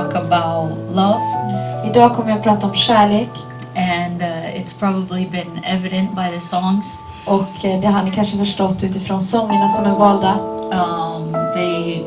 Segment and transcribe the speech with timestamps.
[0.00, 1.20] talk about love,
[1.84, 3.28] Idag kommer jag att prata om kärlek
[3.76, 6.86] and uh, it's probably been evident by the songs.
[7.26, 10.38] och eh, det har ni kanske förstått utifrån sångerna som är valda.
[10.72, 12.04] Um, they,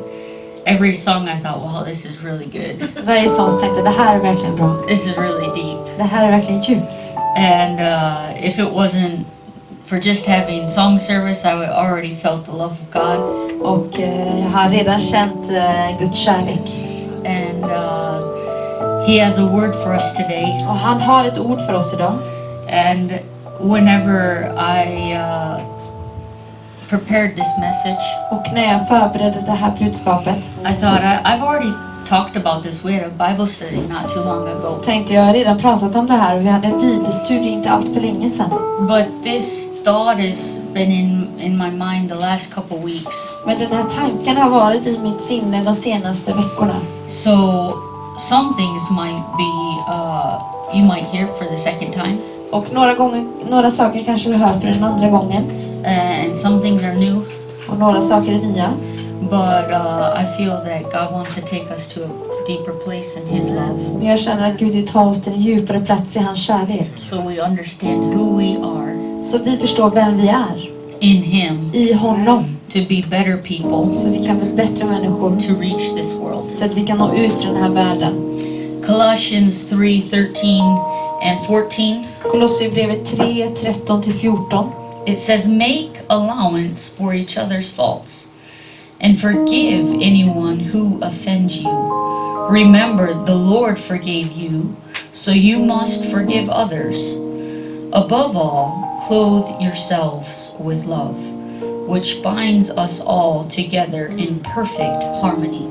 [0.66, 3.06] every song I thought, wow, this is really good.
[3.06, 4.84] Varje sång så tänkte det här är verkligen bra.
[4.88, 5.98] This is really deep.
[5.98, 7.12] Det här är verkligen djupt.
[7.38, 9.26] And uh, if it wasn't
[9.86, 13.62] for just having song service, I would already felt the love of God.
[13.62, 16.93] Och eh, jag har redan känt eh, Guds kärlek.
[17.64, 20.66] And uh, He has a word for us today.
[20.68, 22.14] Och han har ett ord för oss idag.
[22.70, 23.12] And
[23.60, 25.58] whenever I uh,
[26.90, 31.74] prepared this message, Och när jag förberedde det här budskapet I thought I, I've already
[32.10, 32.86] talked about this.
[32.86, 34.84] We had a Bible study not too long så ago.
[34.86, 37.70] tänkte jag, jag har redan pratat om det här och vi hade en bibelstudie inte
[37.72, 38.50] allt för länge sedan.
[38.88, 43.16] But this thought has been in, in my mind the last couple weeks.
[43.46, 46.76] Men den här tanken har varit i mitt sinne de senaste veckorna.
[47.08, 47.32] So
[48.20, 49.54] some things might be
[49.94, 50.34] uh,
[50.76, 52.18] you might hear for the second time,
[52.52, 55.44] Och några, gånger, några saker kanske du hör för den andra gången.
[55.86, 57.22] uh, and some things are new.
[57.70, 58.70] Och några saker är nya.
[59.30, 62.10] But uh, I feel that God wants to take us to a
[62.48, 65.42] deeper place in His love, Men jag känner att Gud vill ta oss till en
[65.42, 66.90] djupare plats i hans kärlek.
[66.98, 71.94] so we understand who we are Så vi förstår vem vi är in Him i
[71.94, 72.44] honom.
[72.70, 75.30] to be better people Så vi kan bli bättre människor.
[75.40, 76.52] to reach this world.
[76.52, 78.14] Så att vi kan nå ut till den här världen.
[78.88, 80.34] Colossians 3 13
[81.22, 82.06] and 14.
[82.32, 84.66] Kolosserbrevet 3, 13-14.
[85.06, 88.28] It says, Make allowance for each other's faults
[89.04, 91.70] and forgive anyone who offends you.
[92.50, 94.76] Remember, the Lord forgave you,
[95.12, 97.18] so you must forgive others.
[97.92, 101.18] Above all, clothe yourselves with love,
[101.86, 105.68] which binds us all together in perfect harmony.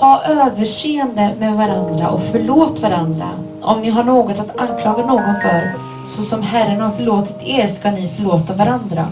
[0.00, 3.30] Ha överseende med varandra och förlåt varandra.
[3.62, 5.74] Om ni har något att anklaga någon för,
[6.06, 9.06] så som Herren har förlåtit er ska ni förlåta varandra.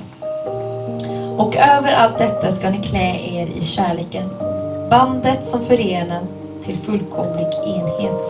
[1.42, 4.28] Och över allt detta ska ni klä er i kärleken,
[4.90, 6.20] bandet som förenar
[6.64, 8.22] till fullkomlig enhet.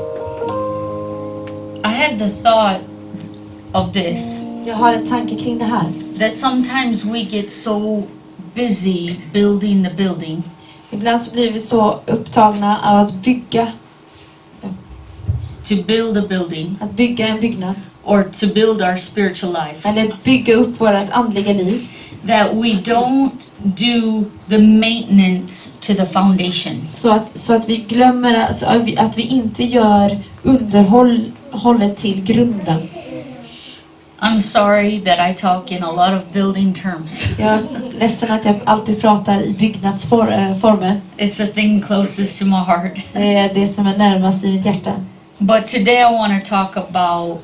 [1.84, 2.80] I had the thought
[3.72, 5.92] of this Jag har en tanke kring det här.
[6.18, 8.02] that sometimes we get so
[8.54, 10.42] busy building the building
[10.90, 13.72] Ibland så blir vi så upptagna av att bygga,
[15.68, 17.74] to build a building att bygga en byggnad.
[18.04, 21.88] or to build our spiritual life Eller bygga upp vårt andliga liv.
[22.26, 26.86] That we don't do the maintenance to the foundation.
[26.86, 32.24] Så att, så att vi glömmer, alltså, att, vi, att vi inte gör underhållet till
[32.24, 32.88] grunden.
[34.20, 37.34] I'm sorry that I talk in a lot of building terms.
[37.38, 37.60] Jag är
[37.98, 41.00] ledsen att jag alltid pratar i byggnadsformer.
[41.18, 42.98] It's a thing closest to my heart.
[43.12, 44.92] Det är det som är närmast i mitt hjärta.
[45.38, 47.42] But today I want to talk about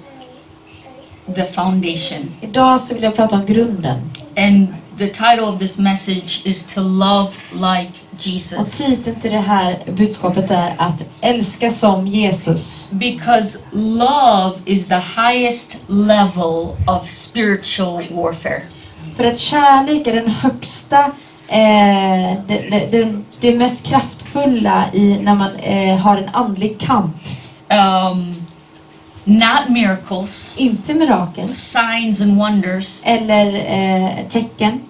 [1.34, 2.30] the foundation.
[2.40, 4.10] Idag så vill jag prata om grunden.
[4.36, 4.68] And
[4.98, 8.78] the title of this message is to love like Och Jesus.
[8.78, 12.92] titeln till det här budskapet är att älska som Jesus.
[12.92, 18.62] Because love is the highest level of spiritual warfare.
[19.16, 21.04] För att kärlek är den högsta,
[21.48, 27.16] eh, det, det, det, det mest kraftfulla i när man eh, har en andlig kamp.
[27.70, 28.34] Um,
[29.28, 34.80] not miracles, Inte mirakel signs and wonders, eller eh, tecken.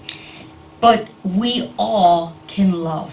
[0.81, 3.11] but we all can love.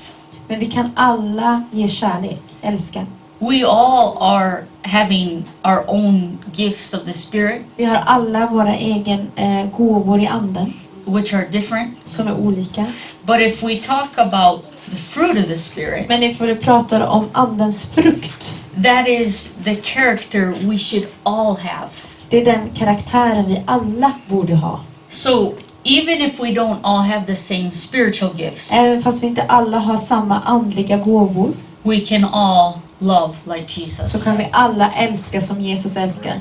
[0.47, 3.05] Men vi kan alla ge kärlek, älska.
[3.39, 9.31] We all are having our own gifts of the Spirit, Vi har alla våra egen
[9.35, 10.73] eh, gåvor i anden
[11.05, 11.93] which are different.
[12.03, 12.85] som är olika.
[13.25, 17.29] But if we talk about the fruit of the Spirit, Men ifall vi pratar om
[17.33, 21.89] andens frukt, that is the character we should all have.
[22.29, 24.79] det är den karaktären vi alla borde ha.
[25.09, 25.53] So
[25.83, 29.77] even if we don't all have the same spiritual gifts, Även fast vi inte alla
[29.77, 34.23] har samma andliga gåvor we can all love like så Jesus.
[34.23, 36.39] kan vi alla älska som Jesus älskar.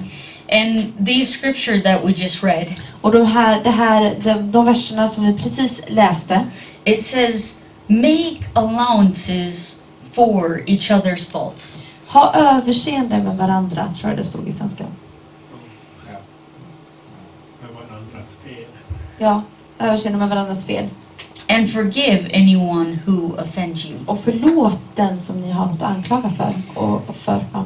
[0.52, 2.66] And these scripture that we just read,
[3.00, 6.46] Och de här, det här, de, de verserna som vi precis läste,
[6.84, 9.82] it says, make allowances
[10.12, 11.82] for each other's faults.
[12.08, 14.84] ha överseende med varandra, tror jag det stod i svenska.
[16.10, 16.18] Ja.
[17.60, 18.64] Med varandras fel.
[19.18, 19.42] Ja,
[19.78, 20.88] överseende med varandras fel.
[21.48, 23.98] And forgive anyone who offends you.
[24.06, 26.52] Och förlåt den som ni har något att anklaga för.
[26.80, 27.64] Och, för ja.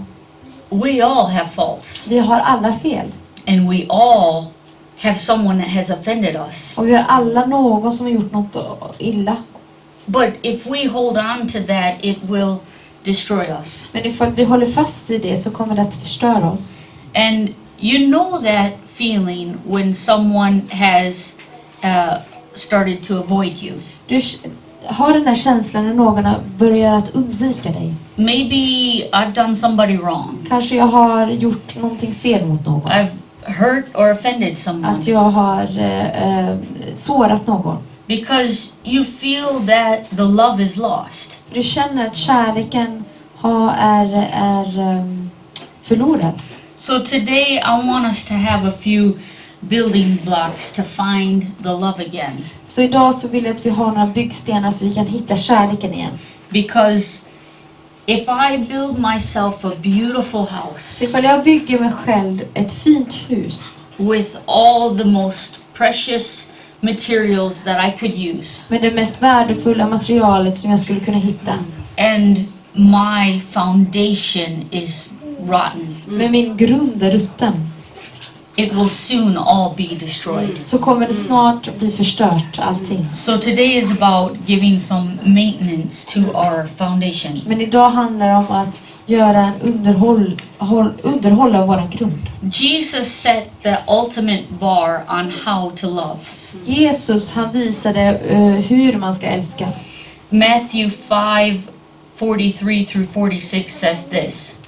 [0.71, 3.13] We all have faults, Vi har alla fel.
[3.47, 4.45] and we all
[5.01, 6.79] have someone that has offended us.
[6.79, 8.57] Och vi har alla någon som har gjort något
[8.99, 9.37] illa.
[10.09, 12.57] But if we hold on to that, it will
[13.03, 13.89] destroy us.
[13.93, 16.83] Men ifall vi håller fast vid det så kommer det att förstöra oss.
[17.15, 21.39] And you know that feeling when someone has
[21.85, 22.15] uh,
[22.55, 23.75] started to avoid you.
[24.07, 24.21] Du
[24.87, 27.95] har den där känslan när någon har börjat att undvika dig.
[28.15, 28.55] Maybe
[29.13, 30.47] I've done somebody wrong.
[30.49, 32.91] Kanske jag har gjort någonting fel mot någon.
[32.93, 33.11] I've
[33.43, 34.99] hurt or offended someone.
[34.99, 36.57] Att jag har eh, eh,
[36.95, 37.79] sårat någon.
[38.09, 41.43] Because you feel that the love is lost.
[41.53, 45.31] Du känner att kärleken har, är, är ehm,
[45.83, 46.41] förlorad.
[46.75, 49.19] So today I want us to have a few
[49.61, 52.45] building blocks to find the love again.
[52.65, 55.95] Så idag så vill jag att vi har några byggstenar så vi kan hitta kärleken
[55.95, 56.19] igen.
[56.49, 57.29] Because
[58.07, 63.87] if I build myself a beautiful house ifall jag bygger mig själv ett fint hus
[63.97, 70.59] with all the most precious materials that I could use, med det mest värdefulla materialet
[70.59, 71.55] som jag skulle kunna hitta.
[71.97, 75.15] and my foundation is
[75.47, 77.53] rotten, Men min grund är rutten.
[78.57, 80.59] it will soon all be destroyed.
[80.67, 83.07] Så kommer det snart bli förstört allting.
[83.13, 87.41] So today is about giving some maintenance to our foundation.
[87.47, 92.19] Men idag handlar det om att göra en underhåll, håll, underhåll av våran grund.
[92.53, 96.19] Jesus set the ultimate bar on how to love.
[96.65, 99.69] Jesus han visade eh, hur man ska älska.
[100.31, 101.63] Matthew 5
[102.17, 104.63] 43 through 46 says this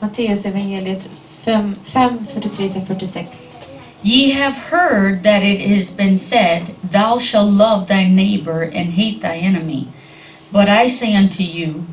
[0.00, 1.08] Matteus evangeliet
[1.44, 3.56] 5, 5 43-46.
[4.02, 9.20] Ye have heard that it has been said, Thou shalt love thy neighbor and hate
[9.20, 9.88] thy enemy.
[10.52, 11.86] But I say unto you,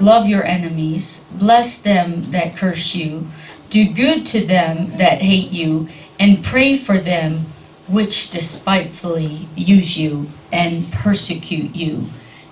[0.00, 3.26] Love your enemies, bless them that curse you,
[3.70, 7.46] do good to them that hate you, and pray for them
[7.88, 12.06] which despitefully use you and persecute you,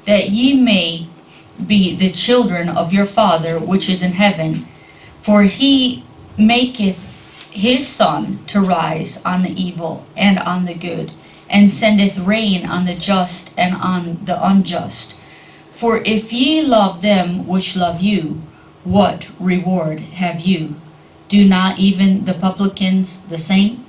[0.06, 1.06] that ye may
[1.67, 4.67] be the children of your Father which is in heaven.
[5.23, 6.05] For he
[6.37, 7.12] maketh
[7.50, 11.12] his sun to rise on the evil and on the good,
[11.49, 15.21] and sendeth rain on the just and on the unjust.
[15.73, 18.43] For if ye love them which love you,
[18.85, 20.77] what reward have you?
[21.29, 23.86] Do not even the publicans the same?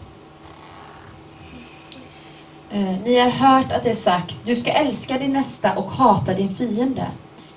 [2.72, 6.34] Eh, ni har hört att det är sagt, du ska älska din nästa och hata
[6.34, 7.06] din fiende.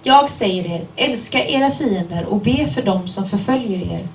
[0.02, 4.08] Jag säger er, älska era fiender och be för dem som förföljer er.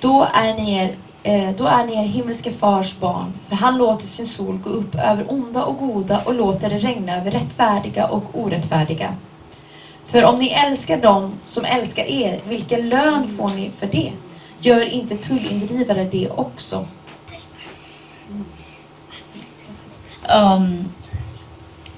[0.00, 4.06] Då är ni er, eh, då är ni er himmelske fars barn, för han låter
[4.06, 8.24] sin sol gå upp över onda och goda och låter det regna över rättfärdiga och
[8.32, 9.14] orättfärdiga.
[10.06, 14.12] För om ni älskar dem som älskar er, vilken lön får ni för det?
[14.60, 16.86] Gör inte tullindrivare det också?
[20.34, 20.92] Um,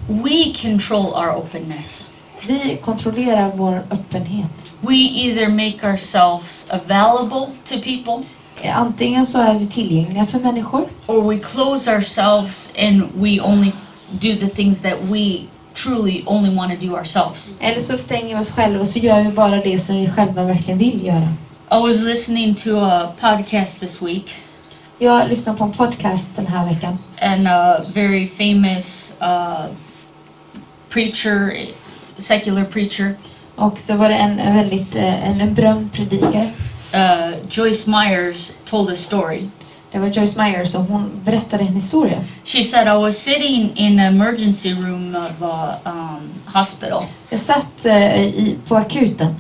[0.09, 2.13] we control our openness.
[2.47, 4.51] Vi kontrollerar vår öppenhet.
[4.81, 8.25] We either make ourselves available to people
[8.71, 13.73] Antingen så är vi tillgängliga för människor or we close ourselves and we only
[14.11, 15.41] do the things that we
[15.75, 17.59] truly only want to do ourselves.
[17.61, 20.45] eller så stänger vi oss själva och så gör vi bara det som vi själva
[20.45, 21.29] verkligen vill göra.
[21.71, 24.25] I was listening to a podcast this week
[24.99, 29.65] Jag lyssnar på en podcast den här veckan and a very famous uh,
[30.89, 31.57] preacher,
[32.19, 33.15] secular preacher,
[33.57, 36.51] och så var det en, en väldigt eh, en, en berömd predikare.
[36.95, 39.41] uh, Joyce Myers, told a story.
[39.93, 42.25] Det var Joyce Myers och hon berättade en historia.
[42.45, 47.85] She said, I was sitting in the emergency room of a um, hospital Jag satt
[47.85, 49.35] eh, i, på akuten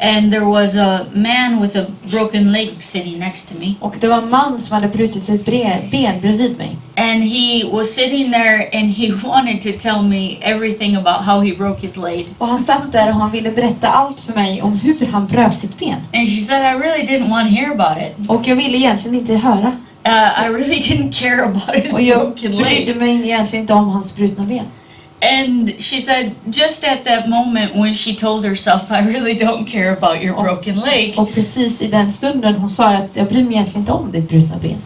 [0.00, 3.74] and there was a man with a broken leg sitting next to me.
[3.80, 5.44] och det var en man som hade brutit sitt
[5.90, 6.76] ben bredvid mig.
[6.96, 11.56] And he was sitting there and he wanted to tell me everything about how he
[11.56, 12.26] broke his leg.
[12.38, 15.58] Och han satt där och han ville berätta allt för mig om hur han bröt
[15.58, 15.96] sitt ben.
[16.14, 18.30] And she said, I really didn't want to hear about it.
[18.30, 19.72] Och jag ville egentligen inte höra.
[20.08, 22.96] Uh, I really didn't care about his Och jag broken brydde leg.
[22.96, 24.64] mig egentligen inte om hans brutna ben.
[25.20, 29.96] And she said, just at that moment when she told herself, I really don't care
[29.96, 33.52] about your broken leg, Och precis i den stunden hon sa att jag bryr mig
[33.52, 34.78] egentligen inte om ditt brutna ben.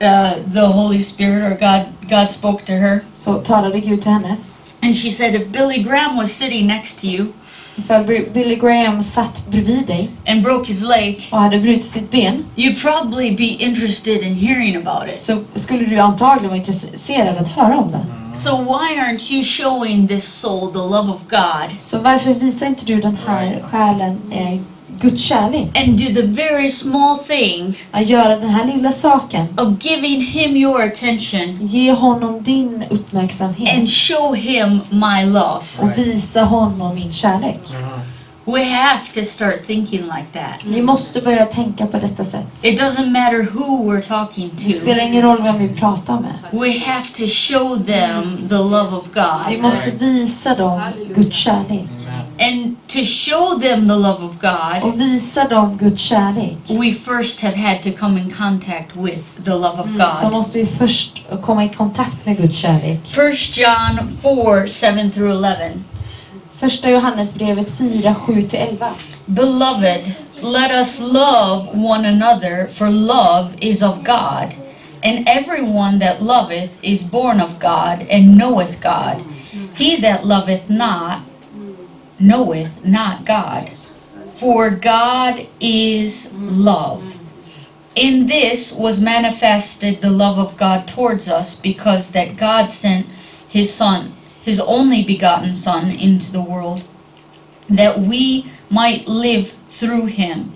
[0.00, 3.00] uh, the Holy Spirit or God, God spoke to her.
[3.12, 4.36] Så talade Gud till henne.
[4.82, 7.32] And she said, if Billy Graham was sitting next to you
[7.76, 12.44] Ifall Billy Graham satt bredvid dig and broke his leg, och hade brutit sitt ben
[12.56, 15.20] you'd probably be interested in hearing about it.
[15.20, 18.21] så skulle du antagligen vara intresserad att höra om det.
[18.34, 22.84] So why aren't you showing this soul the love of God Så varför visar inte
[22.84, 24.60] du den här själen eh,
[25.00, 25.68] Guds kärlek?
[25.78, 29.46] and do the very small thing Att göra den här lilla saken.
[29.58, 35.64] of giving him your attention Ge honom din uppmärksamhet and show him my love?
[35.78, 37.60] och visa honom min kärlek.
[38.44, 40.64] We have to start thinking like that.
[40.66, 42.46] Vi måste börja tänka på detta sätt.
[42.62, 45.04] It doesn't matter who we're talking Det spelar to.
[45.06, 46.34] ingen roll vem vi pratar med.
[46.52, 49.62] We have to show them the love of Vi God.
[49.62, 50.80] måste visa dem
[51.14, 51.84] Guds kärlek.
[52.40, 56.56] And to show them the love of God, Och visa dem Guds kärlek.
[56.68, 60.32] we first have had to come in contact with the love of Så God.
[60.32, 63.00] måste vi först komma i kontakt med Guds kärlek.
[63.18, 64.66] 1 John 4
[65.02, 65.56] 7 through 11.
[66.62, 68.94] Första Johannesbrevet 4, 7-11.
[69.26, 74.54] Beloved, let us love one another, for love is of God.
[75.02, 79.24] And everyone that loveth is born of God and knoweth God.
[79.74, 81.22] He that loveth not
[82.20, 83.70] knoweth not God,
[84.36, 87.02] for God is love.
[87.96, 93.06] In this was manifested the love of God towards us, because that God sent
[93.48, 96.84] his Son, his only begotten Son, into the world
[97.68, 100.52] that we might live through him.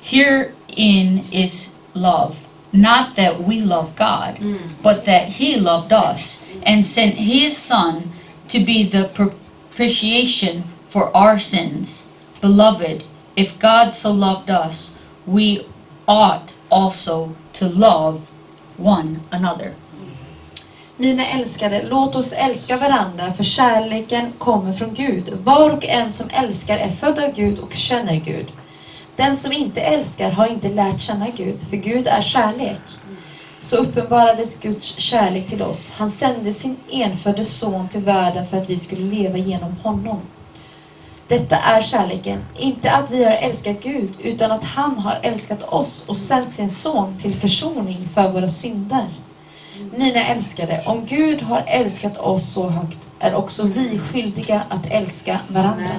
[0.00, 2.46] Herein is love.
[2.72, 4.60] Not that we love God, mm.
[4.82, 8.12] but that he loved us and sent his Son
[8.48, 12.12] to be the propitiation for our sins.
[12.40, 13.04] Beloved,
[13.34, 15.66] if God so loved us, we
[16.06, 18.28] ought also to love
[18.76, 19.74] one another.
[20.98, 25.38] Mina älskade, låt oss älska varandra för kärleken kommer från Gud.
[25.44, 28.46] Var och en som älskar är född av Gud och känner Gud.
[29.16, 32.80] Den som inte älskar har inte lärt känna Gud, för Gud är kärlek.
[33.60, 35.90] Så uppenbarades Guds kärlek till oss.
[35.90, 40.20] Han sände sin enfödde son till världen för att vi skulle leva genom honom.
[41.28, 46.04] Detta är kärleken, inte att vi har älskat Gud, utan att han har älskat oss
[46.08, 49.06] och sänt sin son till försoning för våra synder.
[49.96, 55.40] Mina älskade, om Gud har älskat oss så högt är också vi skyldiga att älska
[55.48, 55.90] varandra.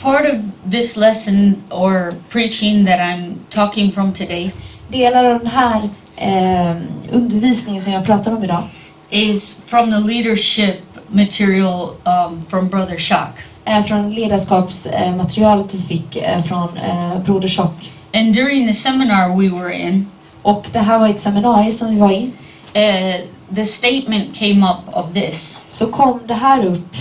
[0.00, 4.52] Part of this lesson or preaching that I'm talking from today
[4.88, 6.76] Delar av den här eh,
[7.12, 8.62] undervisningen som jag pratar om idag
[9.10, 13.38] is from the leadership material um, from Brother Shock.
[13.64, 17.92] är från ledarskapsmaterialet vi fick eh, från eh, Broder Tjock.
[18.14, 20.06] And during the seminar we were in,
[20.42, 22.30] Och det här var ett seminarium som vi var i.
[22.76, 25.66] uh, the statement came up of this.
[25.68, 26.96] Så kom det här upp.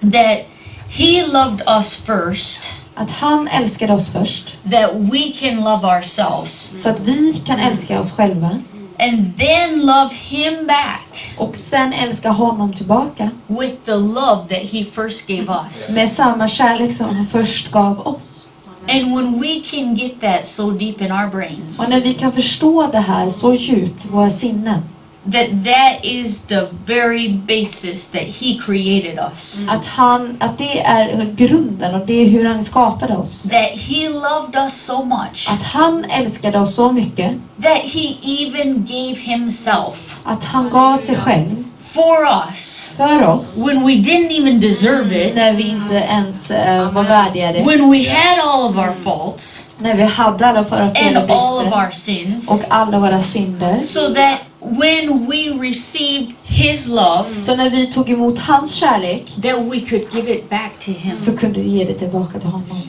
[0.00, 0.38] That
[0.88, 4.56] He loved us first, att han älskade oss först.
[4.70, 8.58] That we can love ourselves, så att vi kan älska oss själva.
[8.98, 11.32] And then love Him back.
[11.38, 13.30] Och sen älska honom tillbaka.
[13.46, 15.94] With the love that He first gave us.
[15.94, 18.48] med samma kärlek som han först gav oss.
[18.88, 22.32] And when we can get that so deep in our brains, Och när vi kan
[22.32, 24.80] förstå det här så djupt i våra sinnen
[25.24, 29.66] that that is the very basis that He created us.
[29.68, 33.42] Att, han, att det är grunden och det är hur han skapade oss.
[33.42, 35.48] That He loved us so much.
[35.50, 37.32] Att han älskade oss så mycket.
[37.62, 40.20] That He even gave Himself.
[40.24, 45.34] Att han gav sig själv for us för oss when we didn't even deserve it,
[45.34, 47.62] när vi inte ens eh, var värdiga det.
[47.64, 51.36] when we had all of our faults När vi hade alla våra fel and och
[51.36, 53.82] all of brister our sins, och alla våra synder.
[53.84, 59.58] so that when we received His love, Så när vi tog emot hans kärlek that
[59.72, 61.14] we could give it back to Him.
[61.14, 62.80] så kunde vi ge det tillbaka till honom.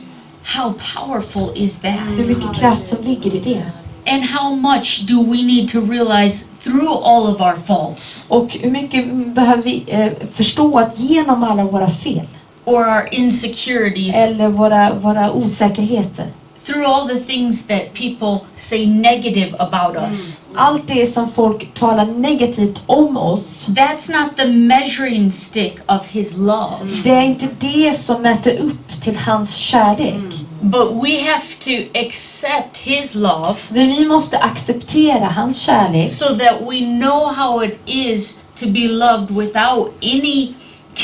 [0.44, 1.92] How powerful is that?
[2.16, 3.62] Hur mycket kraft som ligger i det.
[4.06, 8.26] And how much do we need to realize through all of our faults?
[8.28, 12.26] Och hur mycket behöver vi eh, förstå att genom alla våra fel?
[12.64, 16.26] Or our insecurities, eller våra, våra osäkerheter?
[16.66, 20.44] Through all the things that people say negative about us?
[20.54, 26.36] Allt det som folk talar negativt om oss, That's not the measuring stick of His
[26.36, 26.86] love.
[27.04, 30.34] det är inte det som mäter upp till hans kärlek.
[30.62, 36.60] But we have to accept His love Men vi måste acceptera hans kärlek so that
[36.60, 40.54] we know how it is to be loved without any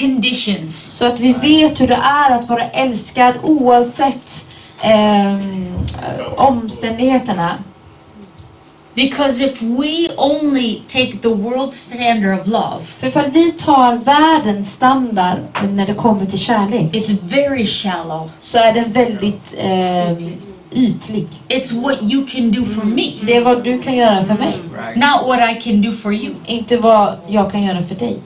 [0.00, 0.76] conditions.
[0.96, 4.44] så att vi vet hur det är att vara älskad oavsett
[4.82, 5.74] ehm,
[6.36, 7.58] omständigheterna.
[8.98, 14.72] Because if we only take the world standard of love, För ifall vi tar världens
[14.72, 15.38] standard
[15.72, 18.30] när det kommer till kärlek it's very shallow.
[18.38, 20.32] så är den väldigt ehm,
[20.72, 21.26] ytlig.
[21.48, 24.56] It's what you can do for me, Det är vad du kan göra för mig,
[24.96, 26.34] not what I can do for you.
[26.46, 28.16] inte vad jag kan göra för dig.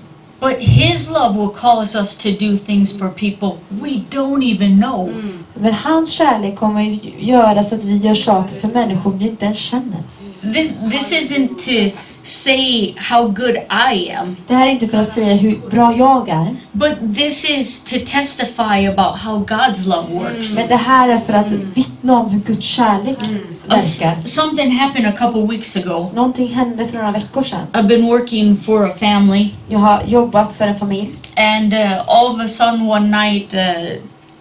[0.41, 5.13] But His love will cause us to do things for people we don't even know.
[5.55, 9.45] Men hans kärlek kommer ju göra så att vi gör saker för människor vi inte
[9.45, 10.03] ens känner.
[10.43, 13.57] This this isn't to say how good
[13.93, 16.57] I am, Det här är inte för att säga hur bra jag är.
[16.73, 20.57] but this is to testify about how God's love works.
[20.57, 23.17] Men det här är för att vittna om hur Guds kärlek
[23.69, 24.23] A s- verkar.
[24.25, 26.11] something happened a couple weeks ago.
[26.15, 27.67] Någonting hände för några veckor sedan.
[27.73, 32.35] I've been working for a family, Jag har jobbat för en familj and uh, all
[32.35, 33.61] of a sudden one night, uh,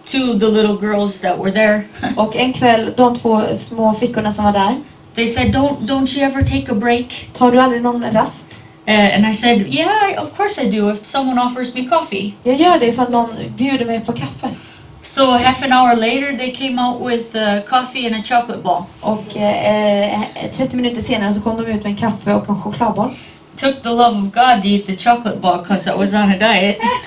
[0.06, 1.82] two of the little girls that were there,
[2.16, 4.76] och en kväll, de två små flickorna som var där,
[5.14, 8.46] they said, "Don't don't you ever take a break?" tar du aldrig någon rast?
[8.88, 10.90] Uh, and I said, "Yeah, of course I do.
[10.90, 14.48] If someone offers me coffee." Jag gör det ifall någon bjuder mig på kaffe.
[15.02, 18.84] So half an hour later, they came out with uh, coffee and a chocolate ball.
[19.00, 20.20] Och eh,
[20.52, 23.10] 30 minuter senare så kom de ut med en kaffe och en chokladboll.
[23.56, 26.38] Took the love of God to eat the chocolate ball because I was on a
[26.38, 26.78] diet.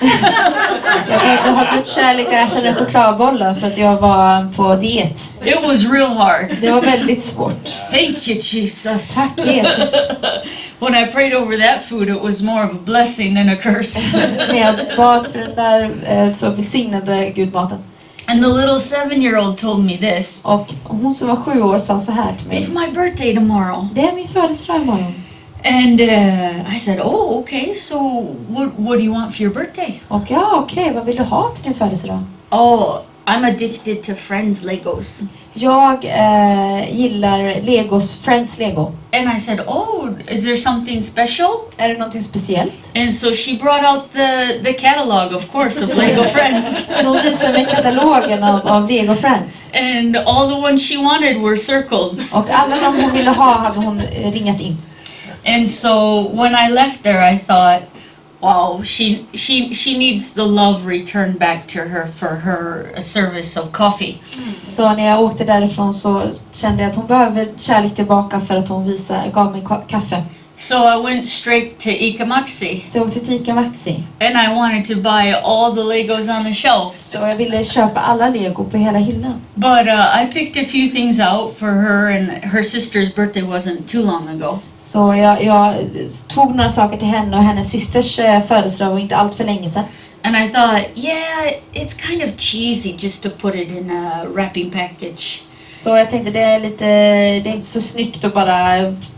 [1.08, 5.32] Jag behövde ha Guds kärlek och äta den chokladbollen för att jag var på diet.
[5.44, 6.56] It was real hard.
[6.60, 7.68] Det var väldigt svårt.
[7.90, 9.14] Thank you, Jesus.
[9.14, 9.94] Tack Jesus.
[10.78, 14.16] when I prayed over that food, it was more of a blessing than a curse.
[14.48, 17.78] När jag bad för den där eh, så välsignade Gud maten.
[18.28, 20.44] and the little seven-year-old told me this.
[20.44, 22.58] Och hon som var sju år sa så här till mig.
[22.62, 23.88] It's my birthday tomorrow.
[23.94, 25.14] Det är min födelsedag imorgon.
[25.66, 27.74] And uh, I said, oh, okay.
[27.74, 27.98] So
[28.48, 30.00] what, what do you want for your birthday?
[30.08, 32.24] Och ja, okej, vad vill du ha till din födelsedag?
[32.50, 35.22] Oh, I'm addicted to Friends Legos.
[35.52, 38.92] Jag eh, gillar Legos Friends Lego.
[39.12, 41.48] And I said, oh, is there something special?
[41.76, 42.96] Är det någonting speciellt?
[42.96, 46.86] And so she brought out the, the catalog, of course, of Lego Friends.
[46.86, 49.68] Så hon visade mig katalogen av, av Lego Friends.
[49.74, 52.24] And all the ones she wanted were circled.
[52.32, 54.76] Och alla de hon ville ha hade hon eh, ringat in.
[55.46, 57.82] And so when I left there, I thought,
[58.40, 63.72] wow, she, she, she needs the love returned back to her for her service of
[63.72, 64.18] coffee.
[64.38, 64.54] Mm.
[64.62, 66.22] Så när jag åkte därifrån så
[66.52, 70.22] kände jag att hon behöver kärlek tillbaka för att hon visade, gav mig kaffe.
[70.58, 74.02] So I went straight to Maxi Så jag åkte till Ica Maxi.
[74.20, 76.94] and I wanted to buy all the Legos on the shelf.
[76.98, 79.40] Så jag ville köpa alla Lego på hela hyllan.
[79.54, 83.86] But uh, I picked a few things out for her, and her sister's birthday wasn't
[83.86, 84.58] too long ago.
[84.78, 85.74] Så jag, jag
[86.28, 89.70] tog några saker till henne och hennes systers eh, födelsedag var inte allt för länge
[89.70, 89.84] sedan.
[90.22, 94.70] And I thought, yeah, it's kind of cheesy just to put it in a wrapping
[94.70, 95.42] package.
[95.74, 96.84] Så jag tänkte det är lite,
[97.44, 98.56] det är inte så snyggt att bara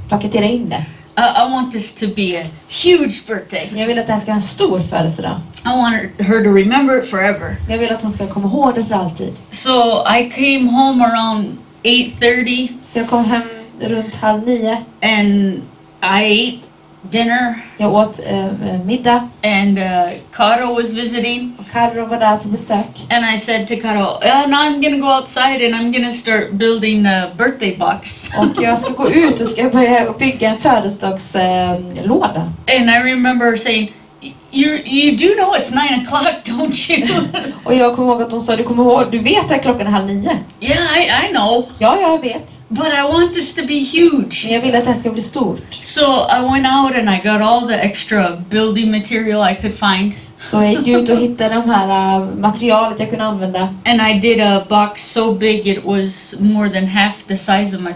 [0.08, 0.84] paketera in det.
[1.18, 3.72] I, I want this to be a huge birthday.
[3.74, 5.40] Jag vill att det här ska vara en stor födelsedag.
[5.64, 7.56] I want her, her to remember it forever.
[7.68, 9.32] Jag vill att hon ska komma ihåg det för alltid.
[9.50, 13.42] So I came home around 8:30 Så jag kom hem
[13.80, 14.76] runt halv nio.
[15.02, 15.62] and
[16.02, 16.67] I ate
[17.10, 22.36] dinner Jag åt eh, eh, middag and uh, Caro was visiting och Carro var där
[22.36, 23.06] på besök.
[23.10, 26.50] and I said to Caro, yeah, now I'm gonna go outside and I'm gonna start
[26.52, 28.30] building a birthday box.
[28.38, 32.52] Och jag ska gå ut och ska börja bygga en födelsedagslåda.
[32.66, 32.80] Eh.
[32.80, 33.92] And I remember saying,
[34.52, 37.08] you you do know it's nine o'clock, don't you?
[37.64, 39.90] och jag kommer ihåg att hon sa, du kommer ihåg, du vet att klockan är
[39.90, 40.38] halv nio?
[40.60, 42.57] yeah, I, I know, Ja, jag vet.
[42.68, 44.44] But I want this to be huge.
[44.44, 45.74] Men jag vill att det här ska bli stort.
[45.74, 50.12] So I went out and I got all the extra building material I could find.
[50.36, 53.74] Så jag gick ut och hittade de här eh, materialet jag kunde använda.
[53.84, 57.82] And I did a box so big it was more than half the size of
[57.82, 57.92] my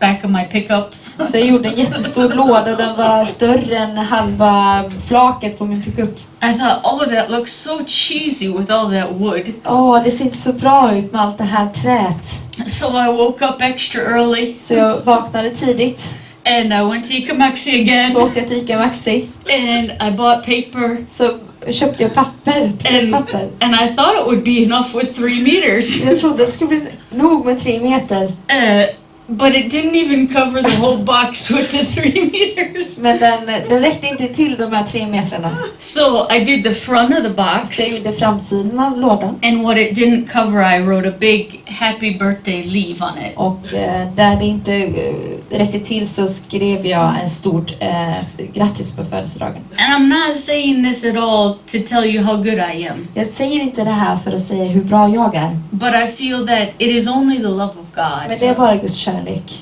[0.00, 0.94] back of my pickup.
[1.28, 5.82] Så jag gjorde en jättestor låda och den var större än halva flaket på min
[5.82, 6.18] pickup.
[6.42, 9.52] I thought, oh, that looks so cheesy with all that wood.
[9.66, 12.40] Åh, det ser inte så bra ut med allt det här träet.
[12.70, 16.10] So I woke up extra early Så jag vaknade tidigt.
[16.46, 19.28] and I went to Ikamaxi again Så åkte jag till Ica Maxi.
[19.52, 21.30] and I bought paper Så
[21.72, 23.48] köpte jag papper, presentpapper.
[23.60, 26.04] and I thought it would be enough with three meters.
[26.04, 28.22] Jag trodde att det skulle bli nog med tre meter.
[28.24, 28.84] Uh,
[29.26, 32.98] but it didn't even cover the whole box with the three meters.
[32.98, 35.56] Men den, den räckte inte till de här tre metrarna.
[35.78, 37.76] So I did the front of the box.
[37.76, 39.38] Så jag gjorde framsidan av lådan.
[39.42, 43.32] And what it didn't cover, I wrote a big happy birthday leave on it.
[43.36, 48.14] Och eh, där det inte eh, räckte till så skrev jag en stort eh,
[48.52, 49.62] grattis på födelsedagen.
[49.78, 53.26] And I'm not saying this at all to tell you how good I am, Jag
[53.26, 55.58] säger inte det här för att säga hur bra jag är.
[55.70, 58.76] but I feel that it is only the love of Men God det är bara
[58.76, 59.13] Guds kärlek.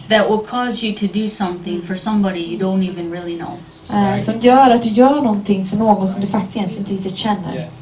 [0.09, 3.59] That will cause you to do something for somebody you don't even really know.
[3.93, 7.17] Eh, som gör att du gör någonting för någon som du faktiskt egentligen inte riktigt
[7.17, 7.55] känner.
[7.55, 7.82] Yes.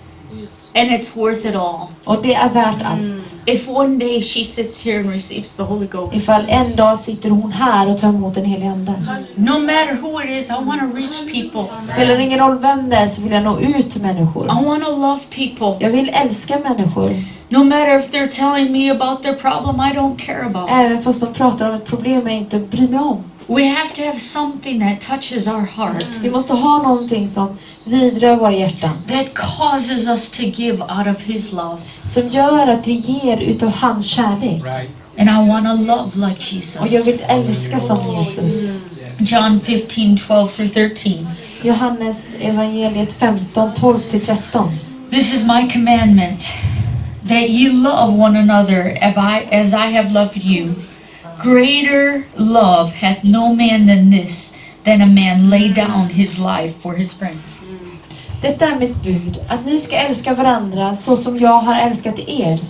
[0.74, 1.88] And it's worth it all.
[2.04, 3.34] Och det är värt allt.
[3.46, 7.30] If one day she sits here and receives the Holy Ghost, Ifall en dag sitter
[7.30, 8.92] hon här och tar emot den helige Ande.
[9.34, 11.82] no matter who it is, I want to reach people.
[11.84, 14.44] Spelar det ingen roll vem det är så vill jag nå ut till människor.
[14.44, 15.84] I want to love people.
[15.86, 17.10] Jag vill älska människor.
[17.48, 20.70] No matter if they're telling me about their problem I don't care about.
[20.70, 23.24] Även fast de pratar om ett problem jag inte bryr mig om.
[23.50, 28.36] We have to have something that touches our heart, Vi måste ha någonting som vidrör
[28.36, 28.90] våra hjärtan.
[29.08, 31.78] that causes us to give out of His love.
[32.02, 34.64] Som gör att vi ger utav hans kärlek.
[34.64, 34.90] Right.
[35.18, 36.40] And I want to love like
[36.80, 37.06] Och jag Jesus.
[37.06, 38.80] vill älska som Jesus.
[39.18, 41.28] John 15 12 through 13.
[41.62, 44.68] Johannes evangeliet 15, 12-13.
[45.10, 46.44] This is my commandment
[47.28, 48.96] that you love one another
[49.50, 50.74] as I have loved you.
[51.42, 56.94] Greater love hath no man than this, than a man lay down his life for
[56.94, 57.60] his friends.
[58.42, 62.60] Detta är mitt bud, att ni ska älska varandra så som jag har älskat er.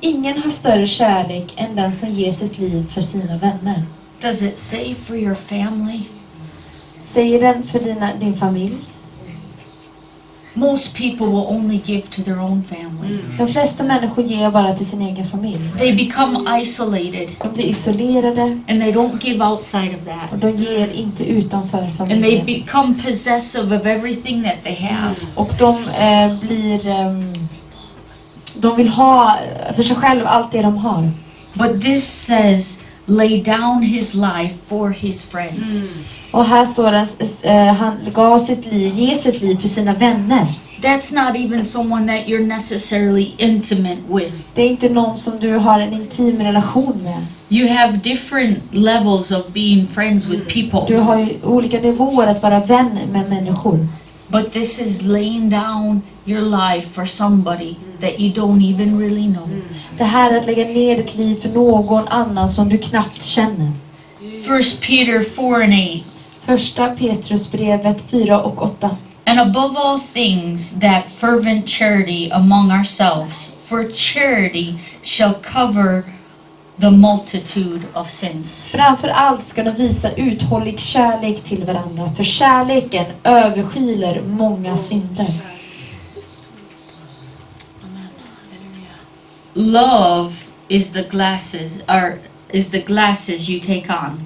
[0.00, 3.82] Ingen har större kärlek än den som ger sitt liv för sina vänner.
[4.20, 6.00] Does it say for your family?
[7.00, 8.76] Säger den för dina, din familj.
[10.58, 13.18] Most people will only give to their own family.
[13.38, 15.58] De flesta människor ger bara till sin egen familj.
[15.78, 20.32] They become isolated De blir isolerade and they don't give outside of that.
[20.32, 22.46] och de ger inte utanför And they familjen.
[22.46, 25.14] become possessive of everything that they have.
[25.34, 26.86] Och de eh, blir...
[26.86, 27.32] ehm,
[28.60, 29.38] de vill ha
[29.76, 31.10] för sig själv allt det de har.
[31.54, 35.82] But this says, lay down his life for his friends.
[36.32, 37.06] Och här står det,
[37.50, 40.46] eh, han gav sitt liv, ger sitt liv för sina vänner.
[40.82, 44.34] That's not even someone that you're necessarily intimate with.
[44.54, 47.26] Det är inte någon som du har en intim relation med.
[47.48, 50.96] You have different levels of being friends with Du people.
[50.98, 53.88] har ju olika nivåer att vara vän med människor.
[54.28, 59.48] But this is laying down your life for somebody that you don't even really know.
[59.98, 63.72] Det här är att lägga ner ditt liv för någon annan som du knappt känner.
[64.44, 66.04] First Peter 4 and 8.
[66.40, 68.96] Första Petrusbrevet 4 och 8.
[69.26, 76.04] And above all things, that fervent charity among ourselves, for charity shall cover
[76.80, 78.62] the multitude of sins.
[78.62, 85.26] Framför allt ska de visa uthållig kärlek till varandra, för kärleken överskyler många synder.
[89.54, 90.32] Love
[90.68, 92.18] is the glasses, or
[92.52, 94.22] is the glasses you take on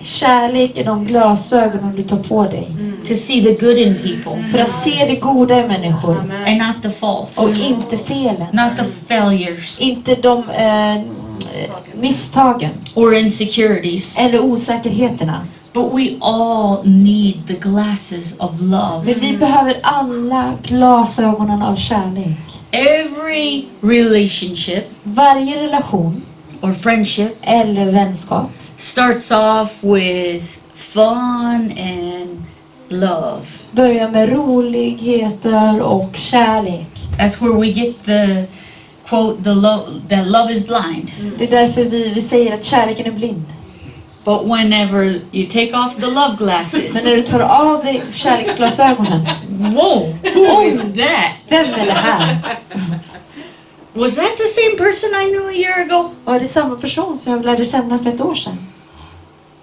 [0.00, 2.68] Kärlek är de glasögonen du tar på dig.
[3.04, 6.82] to see the good in people För att se det goda i människor and not
[6.82, 8.46] the faults, och inte felen.
[8.52, 11.02] not the failures Inte de eh,
[11.94, 14.18] misstagen or insecurities.
[14.18, 15.46] eller osäkerheterna.
[15.72, 19.04] But we all need the glasses of love.
[19.04, 22.38] Men vi behöver alla glasögonen av kärlek.
[22.70, 26.22] Every relationship Varje relation
[26.60, 30.44] or friendship eller vänskap starts off with
[30.76, 32.42] fun and
[32.88, 33.44] love.
[33.72, 36.88] börjar med roligheter och kärlek.
[37.18, 38.44] That's where we get the
[39.08, 41.10] quote the love that love is blind.
[41.38, 43.44] Det är därför vi, vi säger att kärleken är blind.
[44.24, 49.26] But whenever you take off the love Men glasses, när du tar av dig kärleksglasögonen,
[49.48, 51.32] whoa, who is that?
[51.48, 52.38] vem är det här?
[53.92, 57.32] Was that the same person I knew a year ago Var det samma person som
[57.32, 58.66] jag lärde känna för ett år sedan?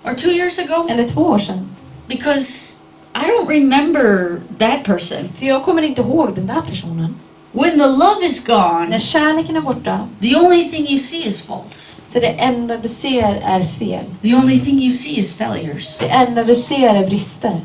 [0.03, 0.87] or two years ago?
[0.89, 1.69] Eller två år sedan?
[2.07, 2.75] Because
[3.13, 5.29] I don't remember that person.
[5.35, 7.15] För jag kommer inte ihåg den där personen.
[7.53, 11.41] When the love is När gone, kärleken är borta, the only thing you see is
[11.41, 11.97] faults.
[12.05, 14.05] så det enda du ser är fel.
[14.21, 15.97] The only thing you see is failures.
[15.97, 17.61] Det enda du ser är brister.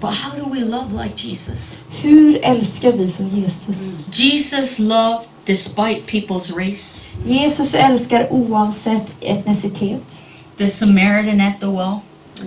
[0.00, 1.80] But how do we love like Jesus?
[2.02, 4.08] Hur älskar vi som Jesus?
[4.18, 7.04] Jesus loved despite people's race.
[7.26, 10.22] Jesus älskar oavsett etnicitet.
[10.58, 11.98] The Samaritan at the well,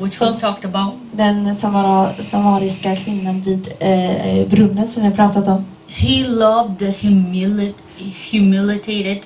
[0.01, 0.93] which we So- talked about.
[1.11, 5.65] Den samara, samariska kvinnan vid eh, brunnen som vi pratat om.
[5.95, 7.73] He loved the humili-
[8.31, 9.17] humiliated,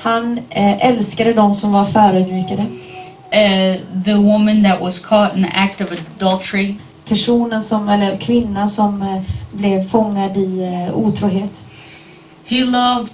[0.00, 2.62] Han eh, älskade de som var förödmjukade.
[3.32, 6.74] uh, the woman that was caught in the act of adultery,
[7.08, 9.20] Personen som, eller kvinnan som eh,
[9.52, 11.50] blev fångad i eh, otrohet.
[12.44, 13.12] He loved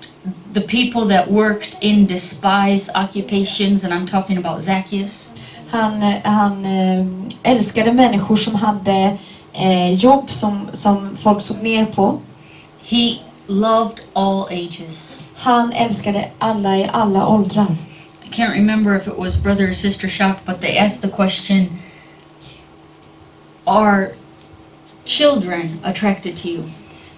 [0.55, 5.33] the people that worked in despised occupations, and I'm talking about Zacchaeus.
[5.71, 7.07] Han, eh, han eh,
[7.43, 9.17] älskade människor som hade
[9.97, 12.19] jobb som, som folk såg ner på.
[12.85, 15.23] He loved all ages.
[15.37, 17.77] Han älskade alla i alla åldrar.
[18.25, 21.79] I can't remember if it was brother or sister shock, but they asked the question
[23.65, 24.09] Are
[25.05, 26.63] children attracted to you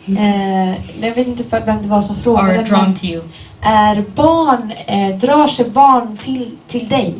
[0.09, 2.62] Eh, jag vet inte för vem det var som frågade.
[2.62, 3.22] drawn Men to you?
[3.61, 7.14] är barn, eh, drar sig barn till, till dig?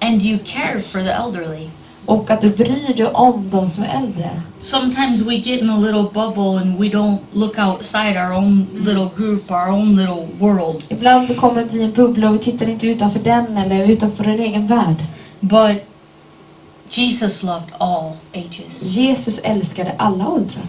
[0.00, 1.70] And you care for the elderly.
[2.08, 4.42] Och att du bryr dig om de som är äldre.
[4.60, 9.10] Sometimes we get in a little bubble and we don't look outside our own little
[9.16, 10.84] group, our own little world.
[10.88, 14.40] Ibland kommer vi i en bubbla och vi tittar inte utanför den eller utanför en
[14.40, 14.96] egen värld.
[15.40, 15.76] But
[16.90, 18.82] Jesus loved all ages.
[18.82, 20.66] Jesus älskade alla åldrar.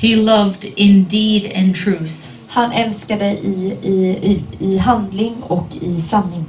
[0.00, 2.14] He loved in deed and truth.
[2.48, 3.94] Han älskade i, i,
[4.30, 6.44] i, i handling och i sanning.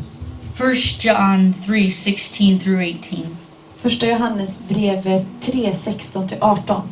[0.58, 3.41] 1 John 3 16 through 18.
[3.82, 6.88] Första Johannes brevet 3, 16-18.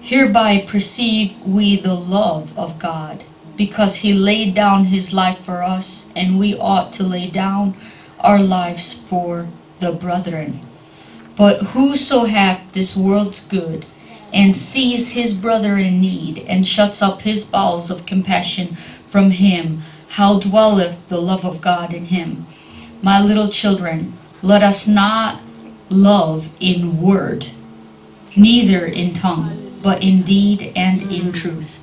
[0.00, 3.24] Hereby perceive we the love of God,
[3.56, 7.74] because he laid down his life for us, and we ought to lay down
[8.20, 9.46] our lives for
[9.78, 10.60] the brethren.
[11.36, 13.84] But whoso hath this world's good,
[14.32, 18.78] and sees his brother in need, and shuts up his bowels of compassion
[19.10, 22.46] from him, how dwelleth the love of God in him?
[23.02, 25.40] My little children, let us not
[25.88, 27.44] love in word,
[28.36, 31.80] neither in tongue, but in deed and in truth.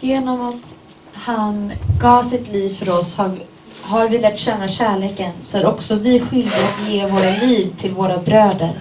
[0.00, 0.74] Genom att
[1.12, 3.38] han gav sitt liv för oss har,
[3.82, 7.92] har vi lärt känna kärleken så är också vi skyldiga att ge våra liv till
[7.92, 8.80] våra bröder.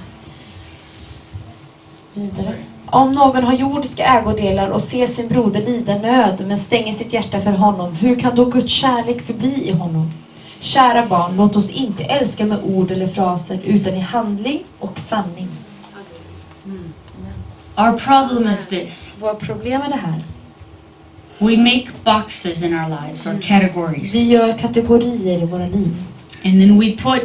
[2.13, 2.55] Vidare.
[2.85, 7.39] Om någon har jordiska ägodelar och ser sin broder lida nöd men stänger sitt hjärta
[7.39, 10.11] för honom, hur kan då Guds kärlek förbli i honom?
[10.61, 15.47] Kära barn, låt oss inte älska med ord eller fraser utan i handling och sanning.
[17.77, 20.21] Our problem is this Vårt problem är det här.
[21.39, 25.95] we make boxes in our lives or categories, Vi gör kategorier i våra liv.
[26.45, 27.23] and then we put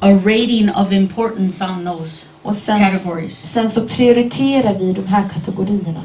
[0.00, 3.38] a rating of importance on those Och sen, categories.
[3.52, 6.02] sen så prioriterar vi de här kategorierna.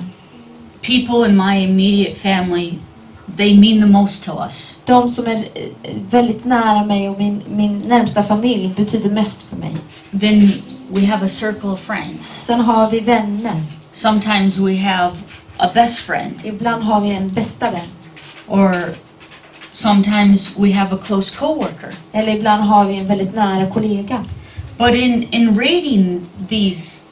[0.82, 2.73] People in my immediate family,
[3.36, 4.82] they mean the most to us.
[4.86, 9.56] De som är eh, väldigt nära mig och min, min närmsta familj betyder mest för
[9.56, 9.76] mig.
[10.20, 10.52] Then
[10.90, 12.44] we have a circle of friends.
[12.46, 13.63] Sen har vi vänner.
[13.94, 15.16] Sometimes we have
[15.58, 17.88] a best friend, Ibland har vi en bästa vän.
[18.48, 18.74] or
[19.72, 21.94] sometimes we have a close coworker.
[22.13, 24.26] Eller ibland har vi en väldigt nära kollega.
[24.78, 27.08] But in, in rating these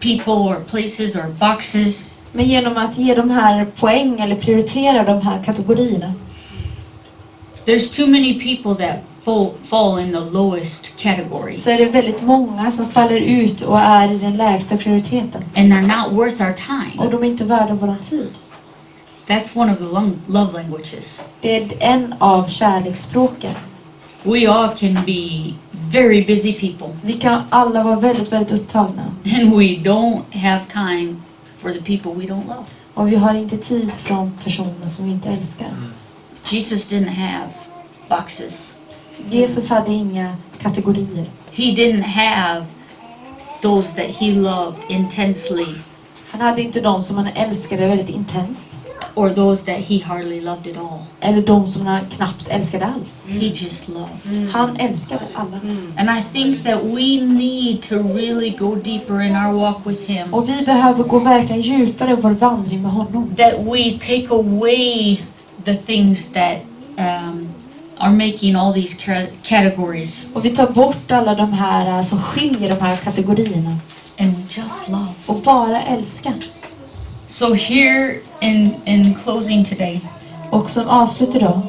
[0.00, 5.22] people or places or boxes, Men genom att ge de här poäng eller prioritera de
[5.22, 6.12] här kategorierna
[7.64, 11.56] there's too many people that fall, fall in the lowest category.
[11.56, 15.44] så är det väldigt många som faller ut och är i den lägsta prioriteten.
[15.56, 17.10] And they're not worth our Och time.
[17.10, 18.30] de är inte värda vår tid.
[19.26, 19.84] That's one of the
[20.32, 21.28] love languages.
[21.40, 23.54] Det är en av kärleksspråken.
[24.22, 29.02] We all can be very busy people, Vi kan alla vara väldigt, väldigt upptagna.
[29.40, 31.16] and we don't have time
[31.62, 32.64] for the people we don't love.
[32.94, 35.70] Och vi har inte tid från personer som vi inte älskar.
[36.44, 37.52] Jesus didn't have
[38.08, 38.74] boxes.
[39.30, 41.30] Jesus hade inga kategorier.
[41.50, 42.66] He didn't have
[43.62, 45.66] those that he loved intensely
[46.32, 48.68] Han hade inte de som han älskade väldigt intensst.
[49.14, 50.98] Or those that he hardly loved at all.
[51.20, 53.24] Eller de som han knappt älskade alls.
[53.28, 54.50] He just loved.
[54.52, 55.60] Han älskade alla.
[55.96, 60.34] And I think that we need to really go deeper in our walk with him.
[60.34, 63.34] Och vi behöver gå verkligen djupare i vår vandring med honom.
[63.36, 65.16] That we take away
[65.64, 66.56] the things that
[66.98, 67.48] um,
[67.98, 72.18] are making all these ca- categories Och vi tar bort alla de här eh, som
[72.22, 73.76] skiljer de här kategorierna.
[74.18, 75.06] and we just love.
[75.26, 76.32] Och bara älska.
[77.32, 80.00] So here in in closing today,
[80.50, 81.60] Och som avslut idag.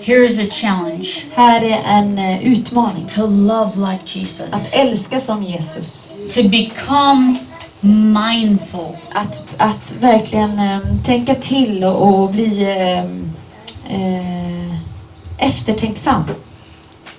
[0.00, 3.06] here is a challenge Här är en eh, utmaning.
[3.14, 6.12] to love like Att Jesus, älska som Jesus.
[6.34, 7.38] to become
[8.12, 13.04] mindful Att, att verkligen eh, tänka till och, och bli eh,
[13.96, 14.74] eh,
[15.38, 16.24] eftertänksam.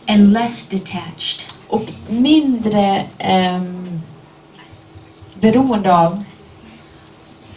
[0.08, 1.42] and less detached.
[1.68, 3.62] Och mindre eh,
[5.40, 6.24] beroende av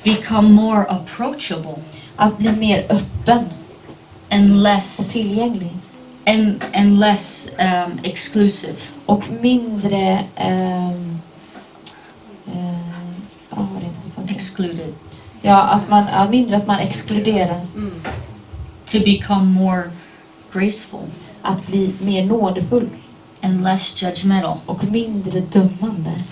[0.06, 1.82] Become more approachable
[2.16, 3.44] att bli mer öppen
[4.30, 5.70] and och less tillgänglig.
[6.26, 8.76] and and less um, exclusive.
[9.06, 10.24] Och mindre...
[13.80, 14.34] det på svenska?
[14.34, 14.94] Excluded.
[15.42, 17.60] Ja, att man, mindre att man exkluderar.
[18.86, 19.82] To become more
[20.52, 21.10] graceful
[21.42, 22.88] Att bli mer nådefull
[23.42, 24.58] and less judgmental.
[24.66, 26.22] och mindre dömande.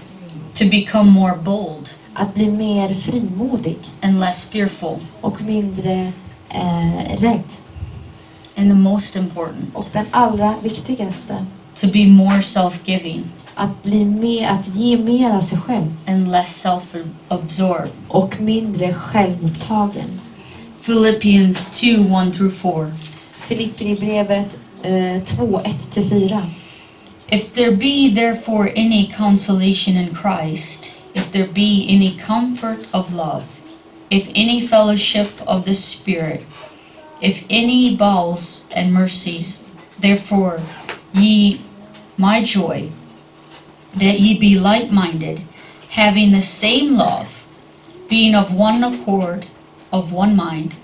[0.54, 4.96] To become more bold Att bli mer frimodig and less fearful.
[5.20, 6.12] och mindre
[6.48, 7.42] eh, rädd.
[8.56, 13.22] And the most important, Och den allra viktigaste, to be more self-giving
[13.54, 17.90] att bli mer, att ge mer av sig själv and less self-absorbed.
[18.08, 20.20] och mindre självupptagen.
[20.84, 21.86] Philippians 2,
[22.28, 22.92] 1 through 4.
[23.46, 26.42] Filipperbrevet eh, 2, 1-4.
[27.28, 33.60] If there be therefore any consolation in Christ, if there be any comfort of love,
[34.10, 36.44] if any fellowship of the Spirit,
[37.20, 39.66] if any bowels and mercies,
[39.98, 40.60] therefore
[41.12, 41.64] ye
[42.16, 42.90] my joy,
[43.94, 45.42] that ye be like minded,
[45.90, 47.46] having the same love,
[48.08, 49.46] being of one accord,
[49.92, 50.74] of one mind.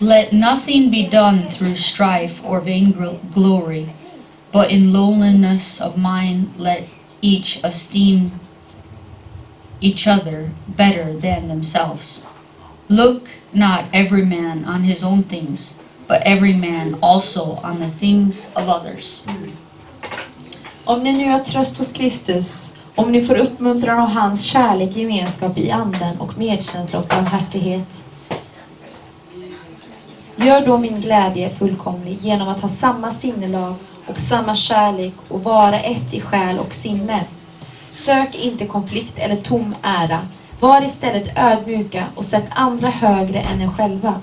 [0.00, 3.94] Let nothing be done through strife or vainglory,
[4.50, 6.88] but in lowliness of mind let
[7.20, 8.40] each esteem
[9.82, 12.26] each other better than themselves.
[12.88, 18.50] Look not every man on his own things, but every man also on the things
[18.54, 19.26] of others.
[20.84, 25.58] Om ni nu har tröst hos Kristus, om ni får uppmuntran av hans kärlek, gemenskap
[25.58, 28.04] i anden och medkänsla och barmhärtighet.
[30.36, 33.74] Gör då min glädje fullkomlig genom att ha samma sinnelag
[34.06, 37.24] och samma kärlek och vara ett i själ och sinne.
[37.92, 40.18] Sök inte konflikt eller tom ära.
[40.60, 44.20] Var istället ödmjuka och sätt andra högre än er själva.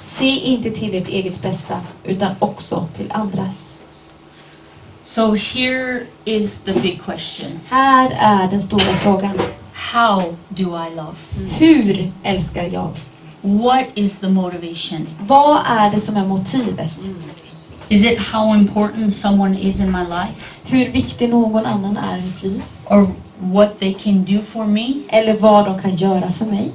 [0.00, 3.74] Se inte till ert eget bästa, utan också till andras.
[5.04, 9.38] So here is the big question Här är den stora frågan.
[9.72, 11.16] How do I love?
[11.58, 12.90] Hur älskar jag?
[13.40, 15.06] What is the motivation?
[15.20, 17.04] Vad är det som är motivet?
[17.90, 20.60] Is it how important someone is in my life?
[20.64, 22.62] Hur viktig någon annan är i mitt liv?
[22.84, 24.94] Or what they can do for me?
[25.08, 26.72] Eller vad de kan göra för mig?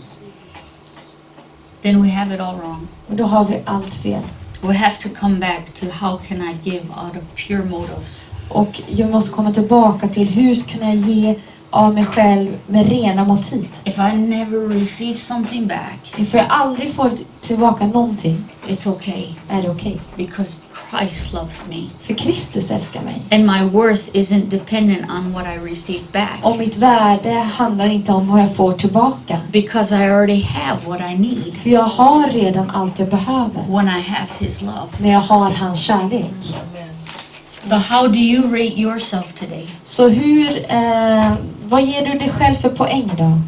[1.81, 2.87] Then we have it all wrong.
[3.07, 4.21] Då har vi allt fel.
[4.61, 8.29] We have to come back to how can I give out of pure motives?
[8.49, 11.35] Och jag måste komma tillbaka till hur ska jag ge
[11.73, 13.67] av mig själv med rena motiv?
[13.83, 17.09] If I never receive something back, För jag aldrig får
[17.41, 19.99] tillbaka någonting, it's okay är det okej.
[20.17, 21.87] because Christ loves me.
[22.01, 23.21] För Kristus älskar mig.
[23.31, 28.11] And my worth isn't dependent on what I receive back Och mitt värde handlar inte
[28.11, 29.39] om vad jag får tillbaka.
[29.51, 33.61] because I already have what I need För jag har redan allt jag behöver.
[33.67, 34.87] when I have His love.
[34.97, 36.55] När jag har hans kärlek.
[37.63, 39.67] So, how do you rate yourself today?
[39.83, 41.33] Så hur, eh,
[41.65, 43.39] vad ger du dig själv för poäng då?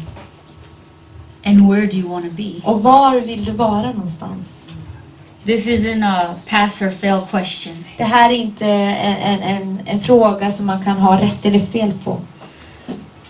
[1.44, 2.52] And where do you want to be?
[2.64, 4.52] Och var vill du vara någonstans?
[5.44, 7.74] This isn't a pass or fail question.
[7.98, 11.60] Det här är inte en, en, en, en fråga som man kan ha rätt eller
[11.60, 12.20] fel på.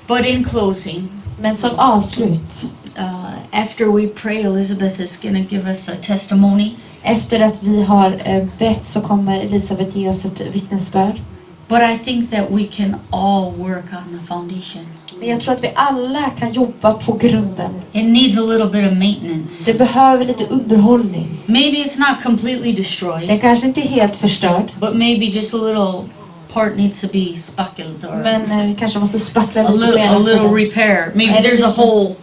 [0.06, 2.64] But in closing, Men som avslut,
[2.98, 6.76] uh, after we pray, Elizabeth is going to give us a testimony.
[7.06, 11.20] Efter att vi har eh, bett så kommer Elisabeth ge oss ett vittnesbörd.
[11.68, 14.86] But I think that we can all work on the foundation.
[15.20, 17.70] Men jag tror att vi alla kan jobba på grunden.
[17.92, 19.72] It needs a little bit of maintenance.
[19.72, 21.42] Det behöver lite underhållning.
[21.46, 24.72] Maybe it's not completely destroyed, Den kanske inte är helt förstörd.
[24.80, 26.04] but maybe just a little
[26.52, 29.86] part needs to be spackled or Men eh, vi kanske måste spackla a lite på
[29.86, 30.54] little, a ena little sidan.
[30.54, 31.12] repair.
[31.14, 32.14] Maybe there's a hole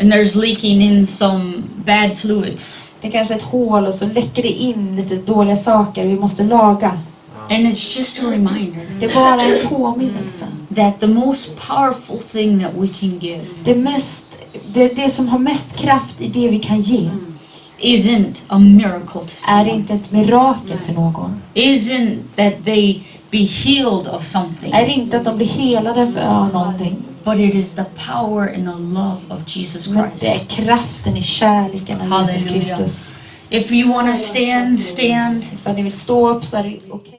[0.00, 1.52] and there's leaking in some
[1.84, 2.88] bad fluids.
[3.02, 6.16] Det är kanske är ett hål och så läcker det in lite dåliga saker vi
[6.18, 6.92] måste laga.
[7.50, 10.46] And it's just a reminder Det är bara en påminnelse.
[10.76, 14.42] that the most powerful thing that we can give Det, mest,
[14.74, 17.10] det, det som har mest kraft i det vi kan ge
[17.80, 19.70] isn't a miracle to är someone.
[19.70, 21.42] inte ett mirakel till någon.
[21.54, 24.72] Isn't that they be healed of something.
[24.72, 26.96] Är inte att de blir helade för någonting.
[27.24, 30.50] But it is the power and the love of Jesus Men det är Christ.
[30.50, 32.48] kraften i kärleken av Jesus.
[32.48, 33.14] Kristus.
[33.50, 35.44] If you want to stand, stand.
[35.44, 37.18] För ni vill stå upp så är det okej.